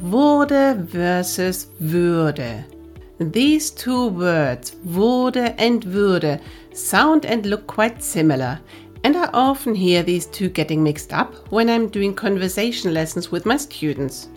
[0.00, 2.64] wurde versus würde.
[3.18, 6.40] These two words, wurde and würde,
[6.72, 8.58] sound and look quite similar,
[9.04, 13.44] and I often hear these two getting mixed up when I'm doing conversation lessons with
[13.44, 14.28] my students.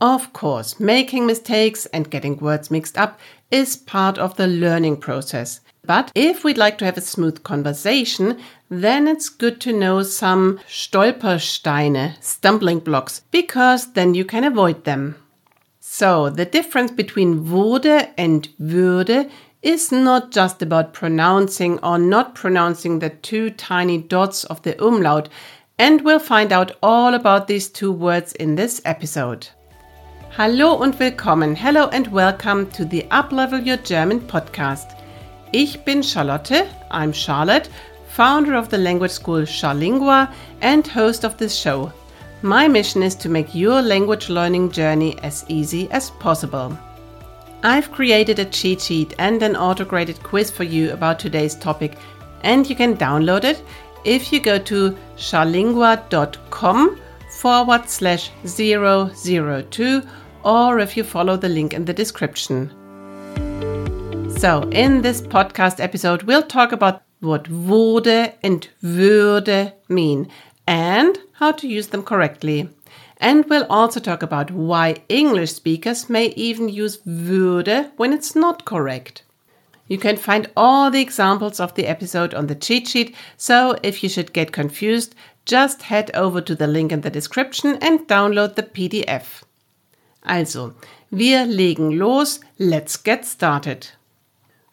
[0.00, 3.20] Of course, making mistakes and getting words mixed up
[3.50, 5.60] is part of the learning process.
[5.88, 8.38] But if we'd like to have a smooth conversation,
[8.68, 15.16] then it's good to know some Stolpersteine, stumbling blocks, because then you can avoid them.
[15.80, 19.30] So, the difference between wurde and würde
[19.62, 25.30] is not just about pronouncing or not pronouncing the two tiny dots of the umlaut,
[25.78, 29.48] and we'll find out all about these two words in this episode.
[30.36, 31.56] Hallo und willkommen.
[31.56, 34.97] Hello and welcome to the Uplevel Your German podcast.
[35.52, 37.70] Ich bin Charlotte, I'm Charlotte,
[38.08, 40.30] founder of the language school Charlingua
[40.60, 41.90] and host of this show.
[42.42, 46.76] My mission is to make your language learning journey as easy as possible.
[47.62, 51.96] I've created a cheat sheet and an auto-graded quiz for you about today's topic,
[52.42, 53.64] and you can download it
[54.04, 57.00] if you go to charlingua.com
[57.30, 60.02] forward slash 002
[60.44, 62.70] or if you follow the link in the description.
[64.38, 70.28] So, in this podcast episode, we'll talk about what wurde and würde mean
[70.64, 72.68] and how to use them correctly.
[73.16, 78.64] And we'll also talk about why English speakers may even use würde when it's not
[78.64, 79.24] correct.
[79.88, 84.04] You can find all the examples of the episode on the cheat sheet, so if
[84.04, 85.16] you should get confused,
[85.46, 89.42] just head over to the link in the description and download the PDF.
[90.24, 90.76] Also,
[91.10, 93.88] wir legen los, let's get started.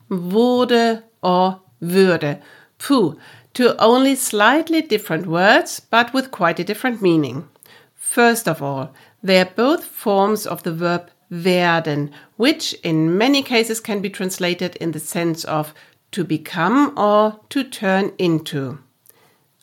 [0.10, 2.42] Wurde or würde.
[2.78, 3.18] Puh,
[3.54, 7.48] two only slightly different words, but with quite a different meaning.
[7.96, 13.80] First of all, they are both forms of the verb werden, which in many cases
[13.80, 15.74] can be translated in the sense of
[16.12, 18.78] to become or to turn into.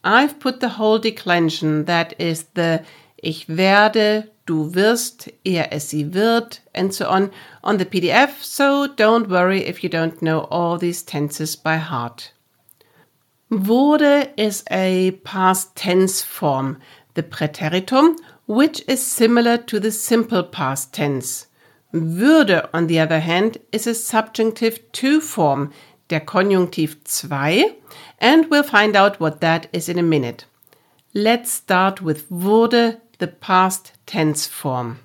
[0.05, 2.85] I've put the whole declension, that is the
[3.23, 7.31] ich werde, du wirst, er, es, sie wird, and so on,
[7.63, 12.33] on the PDF, so don't worry if you don't know all these tenses by heart.
[13.51, 16.79] Wurde is a past tense form,
[17.15, 18.17] the Präteritum,
[18.47, 21.47] which is similar to the simple past tense.
[21.93, 25.71] Würde, on the other hand, is a subjunctive 2 form,
[26.09, 27.77] der Konjunktiv 2,
[28.19, 30.47] and we'll find out what that is in a minute.
[31.15, 34.99] Let's start with wurde, the past tense form.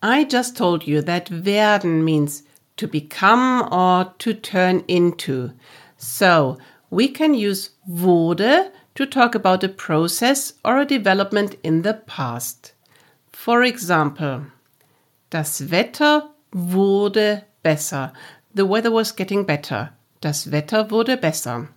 [0.00, 2.44] I just told you that werden means
[2.76, 5.50] to become or to turn into.
[5.96, 6.56] So
[6.88, 12.74] we can use wurde to talk about a process or a development in the past.
[13.32, 14.46] For example,
[15.30, 18.12] das Wetter wurde besser.
[18.54, 19.90] The weather was getting better.
[20.20, 21.70] Das Wetter wurde besser.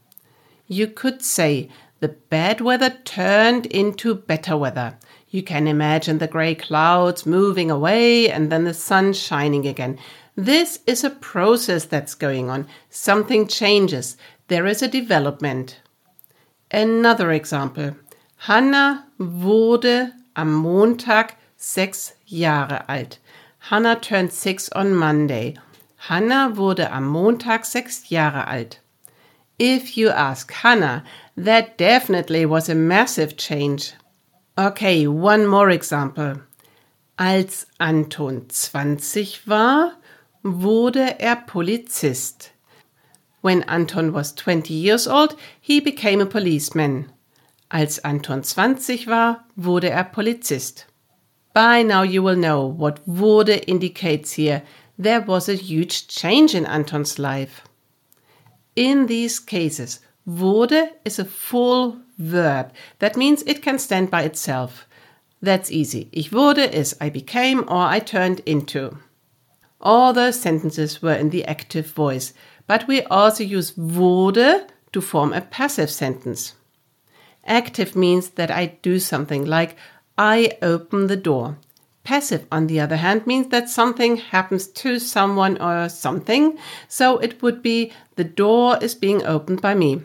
[0.68, 1.70] You could say
[2.02, 4.98] the bad weather turned into better weather.
[5.34, 9.98] You can imagine the grey clouds moving away and then the sun shining again.
[10.36, 12.68] This is a process that's going on.
[12.92, 14.16] Something changes.
[14.48, 15.80] There is a development.
[16.70, 17.96] Another example.
[18.46, 23.18] Hannah wurde am Montag sechs Jahre alt.
[23.58, 25.56] Hannah turned six on Monday.
[25.96, 28.78] Hannah wurde am Montag sechs Jahre alt.
[29.58, 31.04] If you ask Hannah,
[31.36, 33.94] that definitely was a massive change.
[34.56, 36.42] Okay, one more example.
[37.18, 39.94] Als Anton 20 war,
[40.44, 42.52] wurde er Polizist.
[43.42, 47.12] When Anton was 20 years old, he became a policeman.
[47.70, 50.86] Als Anton 20 war, wurde er Polizist.
[51.56, 54.62] By now you will know what wurde indicates here.
[55.00, 57.64] There was a huge change in Anton's life.
[58.76, 62.72] In these cases, wurde is a full verb.
[63.00, 64.88] That means it can stand by itself.
[65.42, 66.08] That's easy.
[66.12, 68.98] Ich wurde is I became or I turned into.
[69.82, 72.34] All those sentences were in the active voice
[72.68, 76.54] but we also use wurde to form a passive sentence.
[77.46, 79.76] Active means that I do something like
[80.18, 81.58] I open the door.
[82.04, 86.58] Passive, on the other hand, means that something happens to someone or something,
[86.88, 90.02] so it would be the door is being opened by me.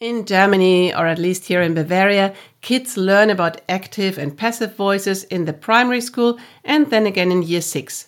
[0.00, 5.24] In Germany, or at least here in Bavaria, kids learn about active and passive voices
[5.24, 8.04] in the primary school and then again in year six.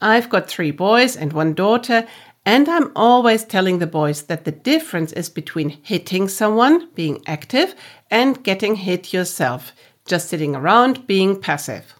[0.00, 2.04] I've got three boys and one daughter,
[2.44, 7.76] and I'm always telling the boys that the difference is between hitting someone, being active,
[8.10, 9.72] and getting hit yourself,
[10.06, 11.94] just sitting around being passive.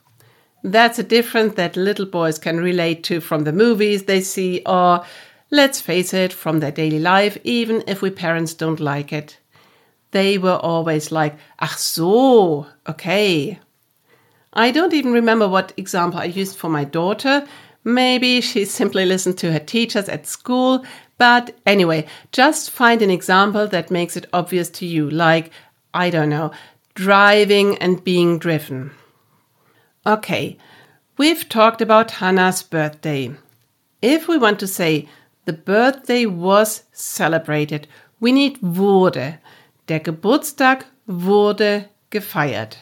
[0.65, 5.05] That's a difference that little boys can relate to from the movies they see or,
[5.51, 9.39] let's face it, from their daily life, even if we parents don't like it.
[10.13, 13.59] They were always like, ach so, okay.
[14.53, 17.47] I don't even remember what example I used for my daughter.
[17.85, 20.85] Maybe she simply listened to her teachers at school.
[21.19, 25.53] But anyway, just find an example that makes it obvious to you, like,
[25.93, 26.51] I don't know,
[26.95, 28.93] driving and being driven.
[30.07, 30.57] Okay,
[31.19, 33.35] we've talked about Hannah's birthday.
[34.01, 35.09] If we want to say
[35.45, 37.87] the birthday was celebrated,
[38.21, 39.39] we need wurde.
[39.89, 42.77] Der Geburtstag wurde gefeiert.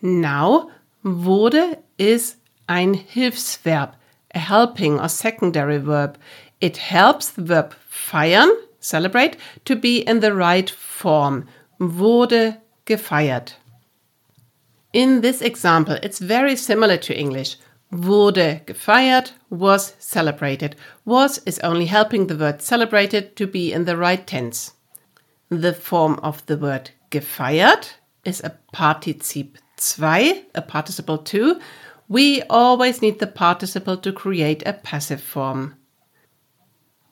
[0.00, 0.70] Now,
[1.02, 2.36] wurde is
[2.66, 3.96] ein Hilfsverb,
[4.34, 6.18] a helping or secondary verb.
[6.60, 8.50] It helps the verb feiern,
[8.80, 11.48] celebrate, to be in the right form.
[11.78, 13.56] Wurde gefeiert.
[14.92, 17.56] In this example, it's very similar to English.
[17.90, 20.76] Wurde gefeiert, was celebrated.
[21.04, 24.72] Was is only helping the word celebrated to be in the right tense.
[25.48, 27.94] The form of the word gefeiert
[28.24, 31.58] is a partizip 2, a participle 2.
[32.08, 35.74] We always need the participle to create a passive form.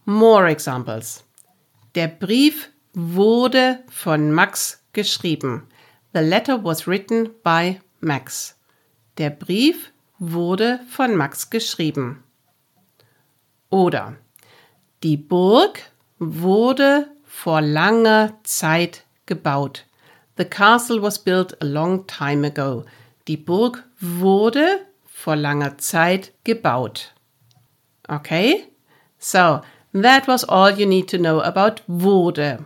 [0.06, 1.24] More examples.
[1.94, 5.66] Der Brief wurde von Max geschrieben.
[6.12, 8.54] The letter was written by Max.
[9.16, 12.22] Der Brief wurde von Max geschrieben.
[13.70, 14.16] Oder
[15.02, 15.80] die Burg
[16.18, 19.84] wurde vor langer Zeit gebaut.
[20.36, 22.84] The castle was built a long time ago.
[23.26, 27.12] Die Burg wurde vor langer Zeit gebaut.
[28.08, 28.64] Okay?
[29.18, 29.60] So,
[29.92, 32.64] that was all you need to know about wurde.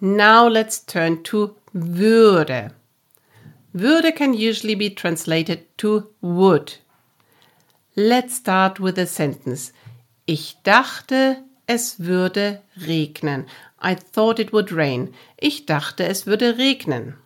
[0.00, 2.72] Now let's turn to würde.
[3.74, 6.76] Würde can usually be translated to would.
[7.96, 9.72] Let's start with a sentence.
[10.26, 13.46] Ich dachte, es würde regnen.
[13.82, 15.12] I thought it would rain.
[15.36, 17.16] Ich dachte, es würde regnen.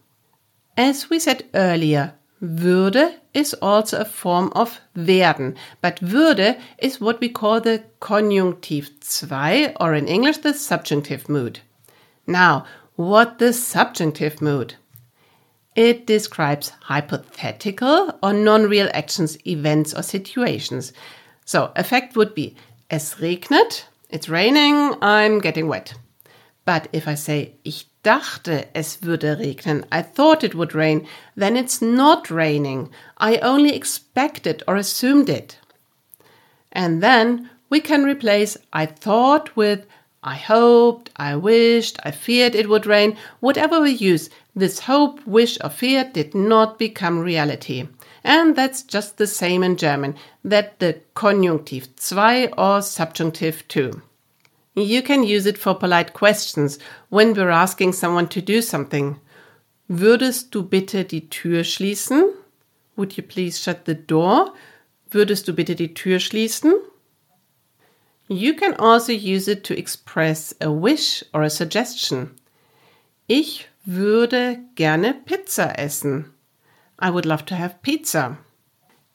[0.74, 7.20] As we said earlier, würde is also a form of werden, but würde is what
[7.20, 11.60] we call the Konjunktiv 2 or in English the subjunctive mood.
[12.26, 12.64] Now,
[12.96, 14.76] what the subjunctive mood?
[15.78, 20.92] It describes hypothetical or non-real actions, events or situations.
[21.44, 22.56] So, effect would be
[22.90, 25.94] es regnet, it's raining, I'm getting wet.
[26.64, 31.56] But if I say ich dachte es würde regnen, I thought it would rain, then
[31.56, 32.90] it's not raining.
[33.16, 35.58] I only expected or assumed it.
[36.72, 39.86] And then we can replace I thought with
[40.28, 43.16] I hoped, I wished, I feared it would rain.
[43.40, 47.88] Whatever we use, this hope, wish, or fear did not become reality.
[48.22, 54.02] And that's just the same in German, that the Konjunktiv 2 or subjunctive 2.
[54.74, 56.78] You can use it for polite questions
[57.08, 59.16] when we're asking someone to do something.
[59.88, 62.34] Würdest du bitte die Tür schließen?
[62.96, 64.52] Would you please shut the door?
[65.10, 66.74] Würdest du bitte die Tür schließen?
[68.28, 72.30] You can also use it to express a wish or a suggestion.
[73.26, 76.34] Ich würde gerne Pizza essen.
[77.00, 78.36] I would love to have pizza.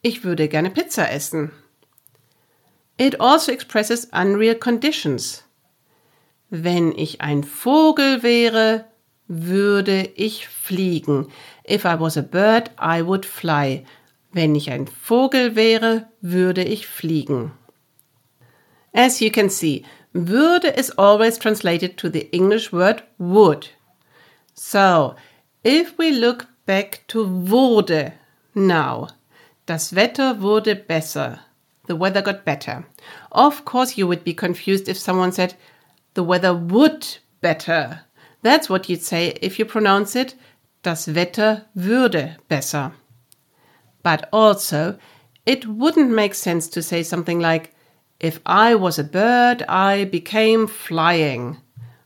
[0.01, 1.51] Ich würde gerne Pizza essen.
[2.97, 5.43] It also expresses unreal conditions.
[6.49, 8.85] Wenn ich ein Vogel wäre,
[9.27, 11.27] würde ich fliegen.
[11.69, 13.85] If I was a bird, I would fly.
[14.31, 17.51] Wenn ich ein Vogel wäre, würde ich fliegen.
[18.93, 23.69] As you can see, würde is always translated to the English word would.
[24.53, 25.15] So,
[25.63, 28.13] if we look back to wurde
[28.53, 29.07] now,
[29.65, 31.39] das Wetter wurde besser.
[31.87, 32.85] The weather got better.
[33.31, 35.55] Of course, you would be confused if someone said
[36.13, 38.01] the weather would better.
[38.41, 40.35] That's what you'd say if you pronounce it
[40.83, 42.91] das Wetter würde besser.
[44.03, 44.97] But also,
[45.45, 47.72] it wouldn't make sense to say something like
[48.23, 51.57] if I was a bird, I became flying,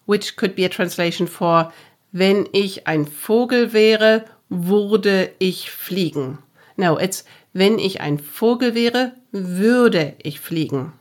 [0.06, 1.72] which could be a translation for
[2.12, 6.40] Wenn ich ein Vogel wäre, würde ich fliegen.
[6.76, 10.94] No, it's Wenn ich ein Vogel wäre, würde ich fliegen.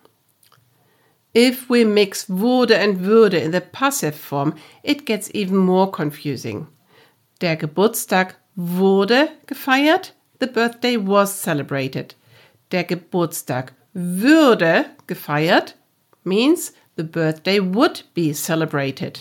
[1.35, 6.67] If we mix wurde and würde in the passive form, it gets even more confusing.
[7.43, 12.17] Der Geburtstag wurde gefeiert, the birthday was celebrated.
[12.73, 15.75] Der Geburtstag würde gefeiert
[16.25, 19.19] means the birthday would be celebrated.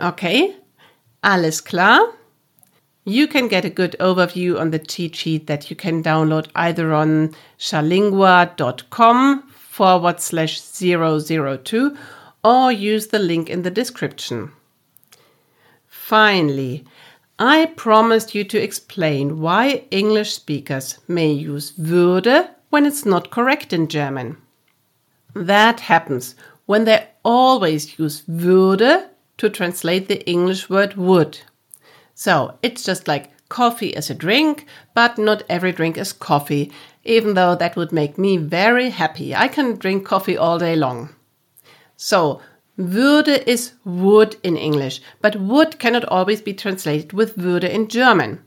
[0.00, 0.56] Okay,
[1.22, 2.12] alles klar?
[3.04, 6.92] You can get a good overview on the cheat sheet that you can download either
[6.92, 11.96] on charlingua.com forward slash 002
[12.42, 14.52] or use the link in the description.
[15.86, 16.84] Finally,
[17.38, 23.72] I promised you to explain why English speakers may use würde when it's not correct
[23.72, 24.36] in German.
[25.32, 26.34] That happens
[26.66, 31.38] when they always use würde to translate the English word would.
[32.16, 36.72] So it's just like coffee is a drink, but not every drink is coffee,
[37.04, 39.36] even though that would make me very happy.
[39.36, 41.10] I can drink coffee all day long.
[41.96, 42.40] So,
[42.76, 48.42] würde is would in English, but would cannot always be translated with würde in German.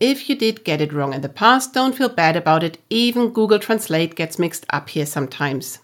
[0.00, 2.78] If you did get it wrong in the past, don't feel bad about it.
[2.88, 5.80] Even Google Translate gets mixed up here sometimes.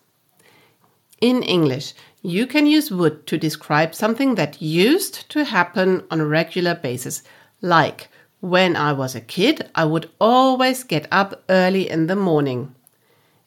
[1.21, 6.27] In English, you can use would to describe something that used to happen on a
[6.27, 7.23] regular basis,
[7.61, 8.09] like
[8.41, 12.75] when I was a kid, I would always get up early in the morning.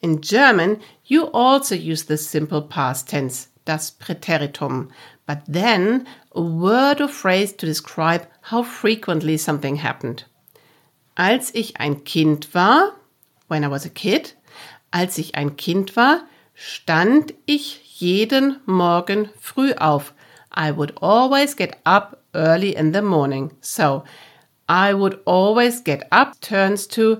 [0.01, 4.89] In German, you also use the simple past tense, das Präteritum,
[5.25, 10.23] but then a word or phrase to describe how frequently something happened.
[11.19, 12.91] Als ich ein Kind war,
[13.47, 14.35] when I was a kid,
[14.91, 16.21] als ich ein Kind war,
[16.53, 20.13] stand ich jeden Morgen früh auf.
[20.55, 23.49] I would always get up early in the morning.
[23.61, 24.03] So,
[24.69, 27.17] I would always get up turns to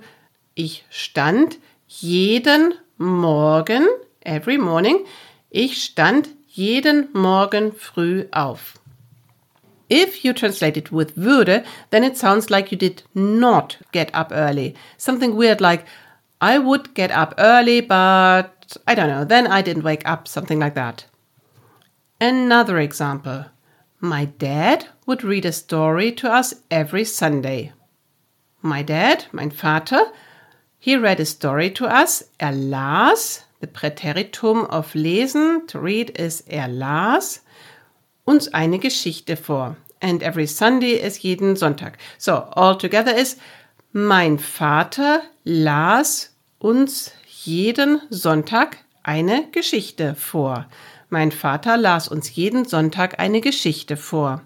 [0.54, 3.88] ich stand jeden Morgen,
[4.22, 5.08] every morning,
[5.50, 8.76] ich stand jeden Morgen früh auf.
[9.90, 14.32] If you translate it with würde, then it sounds like you did not get up
[14.32, 14.76] early.
[14.98, 15.86] Something weird like,
[16.42, 20.60] I would get up early, but I don't know, then I didn't wake up, something
[20.60, 21.06] like that.
[22.20, 23.46] Another example.
[24.00, 27.72] My dad would read a story to us every Sunday.
[28.62, 30.12] My dad, mein Vater,
[30.78, 32.24] he read a story to us.
[32.42, 37.40] Er las, the Präteritum of lesen, to read is er las,
[38.28, 39.78] uns eine Geschichte vor.
[40.02, 41.98] And every Sunday is jeden Sonntag.
[42.18, 43.38] So, all together is
[43.94, 47.14] mein Vater las uns
[47.46, 50.68] jeden Sonntag eine Geschichte vor.
[51.10, 54.42] Mein Vater las uns jeden Sonntag eine Geschichte vor.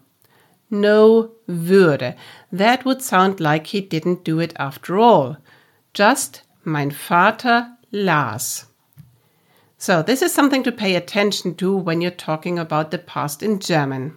[0.70, 2.16] No würde.
[2.56, 5.38] That would sound like he didn't do it after all.
[5.96, 8.71] Just mein Vater las.
[9.82, 13.58] So this is something to pay attention to when you're talking about the past in
[13.58, 14.16] German.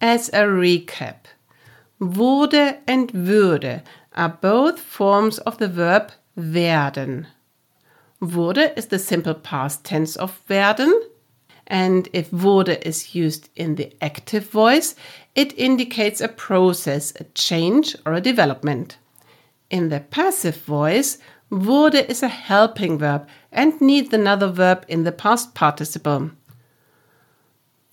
[0.00, 1.24] As a recap,
[2.00, 3.82] wurde and würde
[4.14, 7.26] are both forms of the verb werden.
[8.22, 10.92] Wurde is the simple past tense of werden.
[11.66, 14.94] And if wurde is used in the active voice,
[15.34, 18.98] it indicates a process, a change, or a development.
[19.68, 21.18] In the passive voice,
[21.50, 26.30] wurde is a helping verb and needs another verb in the past participle.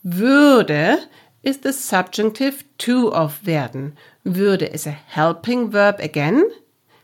[0.06, 1.08] Würde
[1.44, 3.96] is the subjunctive 2 of werden.
[4.26, 6.50] Würde is a helping verb again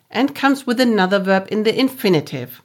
[0.10, 2.62] and comes with another verb in the infinitive.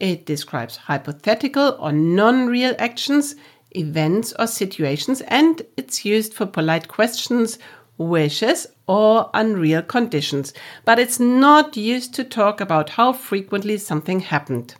[0.00, 3.34] It describes hypothetical or non real actions,
[3.72, 7.58] events, or situations, and it's used for polite questions,
[7.96, 10.52] wishes, or unreal conditions.
[10.84, 14.74] But it's not used to talk about how frequently something happened.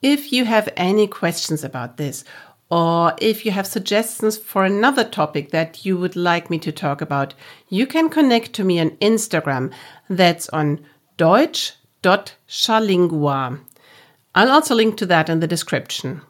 [0.00, 2.24] If you have any questions about this,
[2.70, 7.00] or if you have suggestions for another topic that you would like me to talk
[7.00, 7.34] about,
[7.68, 9.72] you can connect to me on Instagram.
[10.08, 10.84] That's on
[11.16, 13.60] Deutsch www.charlingua.
[14.34, 16.22] I'll also link to that in the description.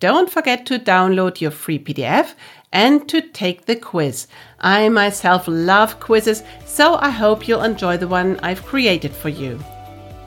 [0.00, 2.34] Don't forget to download your free PDF
[2.76, 4.26] and to take the quiz.
[4.60, 9.58] I myself love quizzes, so I hope you'll enjoy the one I've created for you.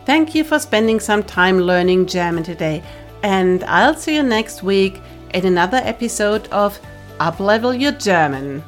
[0.06, 2.82] Thank you for spending some time learning German today,
[3.22, 5.00] and I'll see you next week
[5.36, 6.80] in another episode of
[7.20, 8.64] Uplevel Your German.